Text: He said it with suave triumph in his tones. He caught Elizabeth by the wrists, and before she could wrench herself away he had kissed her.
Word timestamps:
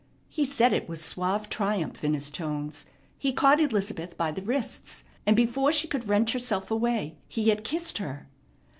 He 0.29 0.45
said 0.45 0.73
it 0.73 0.89
with 0.89 1.05
suave 1.05 1.47
triumph 1.47 2.03
in 2.03 2.15
his 2.15 2.31
tones. 2.31 2.87
He 3.19 3.31
caught 3.31 3.59
Elizabeth 3.59 4.17
by 4.17 4.31
the 4.31 4.41
wrists, 4.41 5.03
and 5.27 5.35
before 5.35 5.71
she 5.71 5.87
could 5.87 6.07
wrench 6.07 6.33
herself 6.33 6.71
away 6.71 7.19
he 7.27 7.49
had 7.49 7.63
kissed 7.63 7.99
her. 7.99 8.27